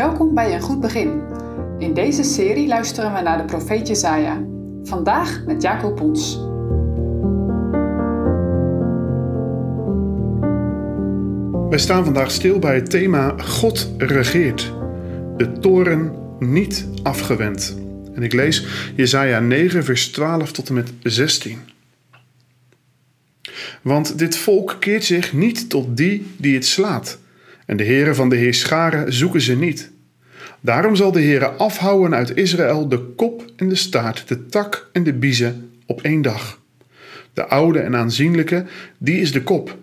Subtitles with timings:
[0.00, 1.22] Welkom bij Een Goed Begin.
[1.78, 4.44] In deze serie luisteren we naar de profeet Jezaja.
[4.82, 6.38] Vandaag met Jacob Pons.
[11.68, 14.72] Wij staan vandaag stil bij het thema God regeert.
[15.36, 17.78] De toren niet afgewend.
[18.14, 21.58] En ik lees Jezaja 9 vers 12 tot en met 16.
[23.82, 27.18] Want dit volk keert zich niet tot die die het slaat.
[27.70, 29.90] En de heren van de heerscharen zoeken ze niet.
[30.60, 35.02] Daarom zal de Heere afhouden uit Israël de kop en de staart, de tak en
[35.02, 36.60] de biezen op één dag.
[37.32, 38.64] De oude en aanzienlijke,
[38.98, 39.76] die is de kop.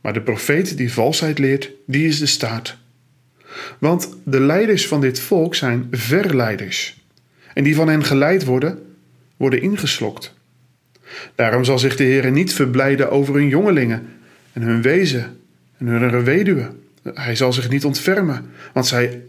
[0.00, 2.78] Maar de profeet die valsheid leert, die is de staart.
[3.78, 7.04] Want de leiders van dit volk zijn verleiders.
[7.54, 8.78] En die van hen geleid worden,
[9.36, 10.34] worden ingeslokt.
[11.34, 14.06] Daarom zal zich de Heer niet verblijden over hun jongelingen
[14.52, 15.36] en hun wezen
[15.78, 16.82] en hun weduwe.
[17.12, 19.22] Hij zal zich niet ontfermen, want zij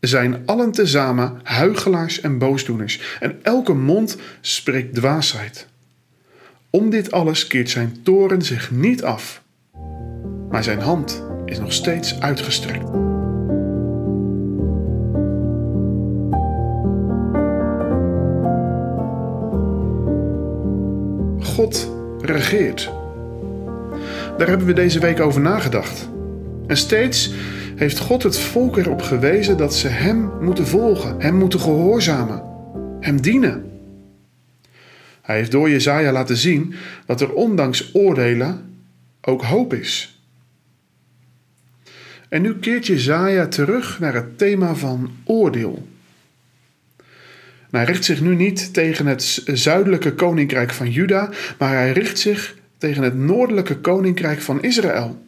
[0.00, 5.66] zijn allen tezamen huigelaars en boosdoeners, en elke mond spreekt dwaasheid.
[6.70, 9.42] Om dit alles keert zijn toren zich niet af,
[10.50, 12.84] maar zijn hand is nog steeds uitgestrekt.
[21.54, 22.90] God regeert.
[24.38, 26.12] Daar hebben we deze week over nagedacht.
[26.66, 27.30] En steeds
[27.76, 32.42] heeft God het volk erop gewezen dat ze Hem moeten volgen, Hem moeten gehoorzamen,
[33.00, 33.72] Hem dienen.
[35.22, 36.74] Hij heeft door Jezaja laten zien
[37.06, 38.76] dat er ondanks oordelen
[39.20, 40.18] ook hoop is.
[42.28, 45.88] En nu keert Jezaja terug naar het thema van oordeel.
[47.70, 52.54] hij richt zich nu niet tegen het zuidelijke koninkrijk van Juda, maar hij richt zich
[52.78, 55.23] tegen het noordelijke koninkrijk van Israël.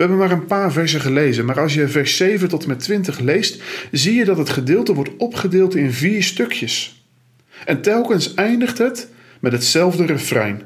[0.00, 2.78] We hebben maar een paar versen gelezen, maar als je vers 7 tot en met
[2.78, 7.04] 20 leest, zie je dat het gedeelte wordt opgedeeld in vier stukjes.
[7.64, 9.08] En telkens eindigt het
[9.40, 10.62] met hetzelfde refrein.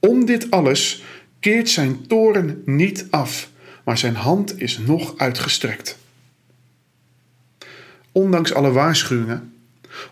[0.00, 1.04] Om dit alles
[1.40, 3.50] keert zijn toren niet af,
[3.84, 5.98] maar zijn hand is nog uitgestrekt.
[8.12, 9.52] Ondanks alle waarschuwingen,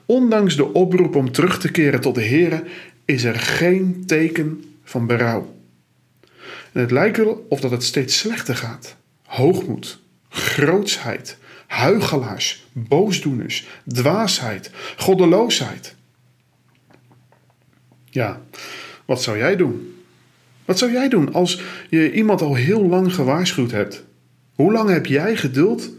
[0.07, 2.63] ondanks de oproep om terug te keren tot de Heer,
[3.05, 5.60] is er geen teken van berouw.
[6.73, 8.97] En het lijkt wel of dat het steeds slechter gaat.
[9.25, 15.95] Hoogmoed, grootsheid, huigelaars, boosdoeners, dwaasheid, goddeloosheid.
[18.05, 18.41] Ja,
[19.05, 19.95] wat zou jij doen?
[20.65, 24.05] Wat zou jij doen als je iemand al heel lang gewaarschuwd hebt?
[24.55, 25.91] Hoe lang heb jij geduld?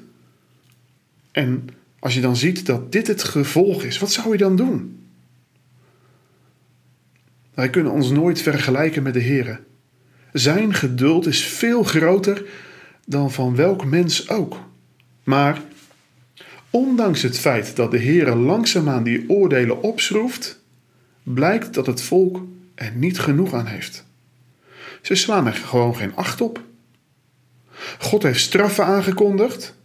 [1.31, 1.67] En
[1.99, 5.05] als je dan ziet dat dit het gevolg is, wat zou je dan doen?
[7.53, 9.61] Wij kunnen ons nooit vergelijken met de Heer.
[10.33, 12.45] Zijn geduld is veel groter
[13.05, 14.57] dan van welk mens ook.
[15.23, 15.61] Maar
[16.69, 20.59] ondanks het feit dat de Heer langzaamaan die oordelen opschroeft,
[21.23, 22.43] blijkt dat het volk
[22.75, 24.05] er niet genoeg aan heeft.
[25.01, 26.61] Ze slaan er gewoon geen acht op.
[27.99, 29.75] God heeft straffen aangekondigd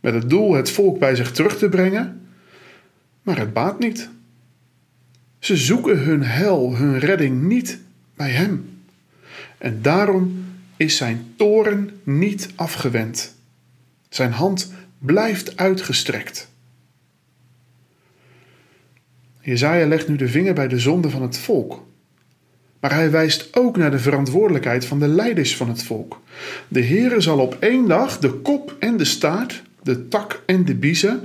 [0.00, 2.26] met het doel het volk bij zich terug te brengen,
[3.22, 4.08] maar het baat niet.
[5.38, 7.78] Ze zoeken hun hel, hun redding niet
[8.14, 8.71] bij Hem.
[9.58, 10.44] En daarom
[10.76, 13.34] is zijn toren niet afgewend.
[14.08, 16.50] Zijn hand blijft uitgestrekt.
[19.40, 21.84] Jezaja legt nu de vinger bij de zonde van het volk.
[22.80, 26.20] Maar hij wijst ook naar de verantwoordelijkheid van de leiders van het volk.
[26.68, 30.74] De Heere zal op één dag de kop en de staart, de tak en de
[30.74, 31.20] biezen,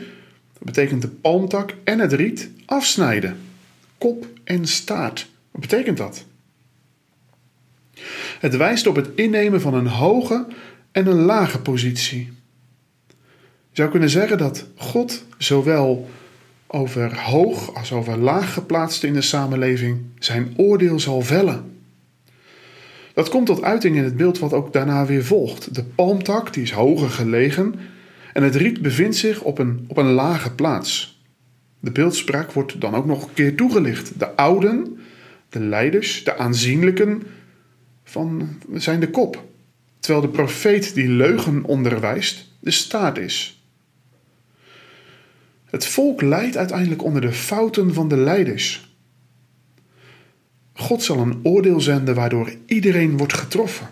[0.53, 3.37] dat betekent de palmtak en het riet, afsnijden.
[3.97, 5.29] Kop en staart.
[5.51, 6.25] Wat betekent dat?
[8.39, 10.45] Het wijst op het innemen van een hoge
[10.91, 12.31] en een lage positie.
[13.69, 16.09] Je zou kunnen zeggen dat God zowel
[16.67, 21.75] over hoog als over laag geplaatsten in de samenleving zijn oordeel zal vellen.
[23.13, 25.75] Dat komt tot uiting in het beeld wat ook daarna weer volgt.
[25.75, 27.75] De palmtak die is hoger gelegen
[28.33, 31.21] en het riet bevindt zich op een, op een lage plaats.
[31.79, 34.19] De beeldspraak wordt dan ook nog een keer toegelicht.
[34.19, 34.99] De ouden,
[35.49, 37.23] de leiders, de aanzienlijken,
[38.07, 39.45] van zijn de kop.
[39.99, 43.61] Terwijl de profeet die leugen onderwijst de staat is.
[45.65, 48.95] Het volk lijdt uiteindelijk onder de fouten van de leiders.
[50.73, 53.87] God zal een oordeel zenden waardoor iedereen wordt getroffen.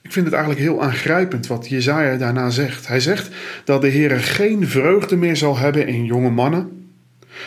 [0.00, 2.86] Ik vind het eigenlijk heel aangrijpend wat Jezaja daarna zegt.
[2.86, 6.77] Hij zegt dat de Heer geen vreugde meer zal hebben in jonge mannen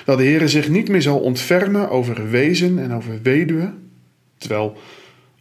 [0.06, 3.92] dat de Heer zich niet meer zal ontfermen over wezen en over weduwen.
[4.38, 4.78] Terwijl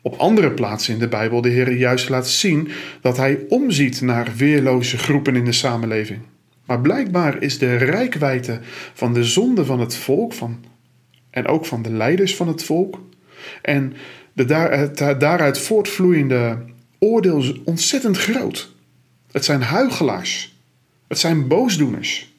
[0.02, 2.68] Op andere plaatsen in de Bijbel de Heer juist laat zien
[3.00, 6.20] dat Hij omziet naar weerloze groepen in de samenleving.
[6.64, 8.60] Maar blijkbaar is de rijkwijde
[8.94, 10.64] van de zonde van het volk van,
[11.30, 13.00] en ook van de leiders van het volk
[13.62, 13.92] en
[14.32, 16.58] de het daaruit voortvloeiende
[16.98, 18.70] oordeel ontzettend groot.
[19.32, 20.58] Het zijn huigelaars.
[21.08, 22.29] Het zijn boosdoeners.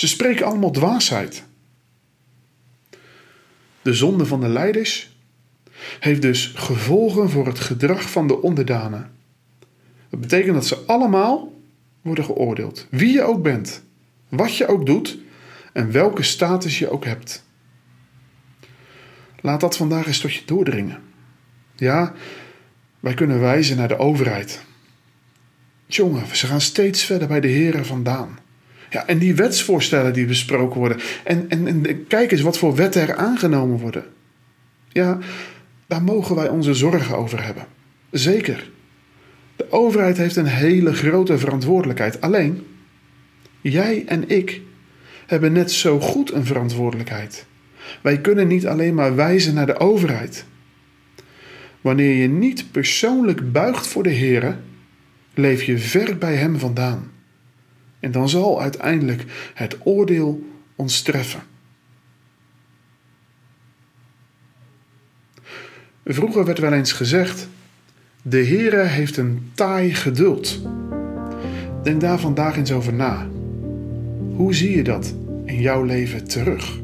[0.00, 1.44] Ze spreken allemaal dwaasheid.
[3.82, 5.16] De zonde van de leiders
[6.00, 9.12] heeft dus gevolgen voor het gedrag van de onderdanen.
[10.08, 11.52] Dat betekent dat ze allemaal
[12.02, 12.86] worden geoordeeld.
[12.90, 13.82] Wie je ook bent,
[14.28, 15.18] wat je ook doet
[15.72, 17.44] en welke status je ook hebt.
[19.40, 21.02] Laat dat vandaag eens tot je doordringen.
[21.76, 22.14] Ja,
[23.00, 24.64] wij kunnen wijzen naar de overheid.
[25.86, 28.38] Jongen, ze gaan steeds verder bij de heren vandaan.
[28.90, 30.98] Ja, en die wetsvoorstellen die besproken worden.
[31.24, 34.04] En, en, en kijk eens wat voor wetten er aangenomen worden.
[34.88, 35.18] Ja,
[35.86, 37.66] daar mogen wij onze zorgen over hebben.
[38.10, 38.70] Zeker.
[39.56, 42.20] De overheid heeft een hele grote verantwoordelijkheid.
[42.20, 42.66] Alleen,
[43.60, 44.60] jij en ik
[45.26, 47.46] hebben net zo goed een verantwoordelijkheid.
[48.02, 50.44] Wij kunnen niet alleen maar wijzen naar de overheid.
[51.80, 54.58] Wanneer je niet persoonlijk buigt voor de Heer,
[55.34, 57.10] leef je ver bij Hem vandaan.
[58.00, 59.24] En dan zal uiteindelijk
[59.54, 60.42] het oordeel
[60.76, 61.40] ons treffen.
[66.04, 67.48] Vroeger werd wel eens gezegd:
[68.22, 70.60] De Heere heeft een taai geduld.
[71.82, 73.28] Denk daar vandaag eens over na.
[74.34, 75.14] Hoe zie je dat
[75.44, 76.79] in jouw leven terug?